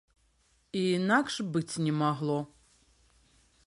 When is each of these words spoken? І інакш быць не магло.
І 0.79 0.81
інакш 0.99 1.35
быць 1.57 1.81
не 1.89 1.93
магло. 2.01 2.39